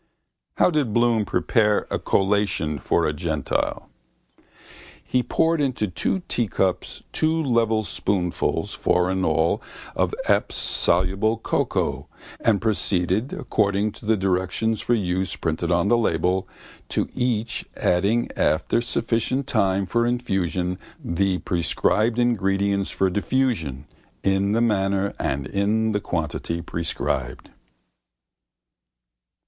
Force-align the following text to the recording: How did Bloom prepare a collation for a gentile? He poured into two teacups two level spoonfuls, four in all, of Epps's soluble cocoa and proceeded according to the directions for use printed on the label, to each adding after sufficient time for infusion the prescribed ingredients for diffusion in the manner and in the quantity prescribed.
How 0.57 0.71
did 0.71 0.93
Bloom 0.93 1.25
prepare 1.25 1.85
a 1.91 1.99
collation 1.99 2.79
for 2.79 3.05
a 3.05 3.13
gentile? 3.13 3.87
He 5.03 5.21
poured 5.21 5.61
into 5.61 5.85
two 5.87 6.23
teacups 6.27 7.03
two 7.11 7.43
level 7.43 7.83
spoonfuls, 7.83 8.73
four 8.73 9.11
in 9.11 9.23
all, 9.23 9.61
of 9.95 10.15
Epps's 10.27 10.59
soluble 10.59 11.37
cocoa 11.37 12.07
and 12.39 12.59
proceeded 12.59 13.31
according 13.31 13.91
to 13.91 14.07
the 14.07 14.17
directions 14.17 14.81
for 14.81 14.95
use 14.95 15.35
printed 15.35 15.71
on 15.71 15.89
the 15.89 15.97
label, 15.99 16.47
to 16.89 17.07
each 17.13 17.65
adding 17.77 18.27
after 18.35 18.81
sufficient 18.81 19.45
time 19.45 19.85
for 19.85 20.07
infusion 20.07 20.79
the 20.99 21.37
prescribed 21.37 22.17
ingredients 22.17 22.89
for 22.89 23.11
diffusion 23.11 23.85
in 24.23 24.53
the 24.53 24.61
manner 24.61 25.13
and 25.19 25.45
in 25.45 25.91
the 25.91 25.99
quantity 26.01 26.59
prescribed. 26.59 27.51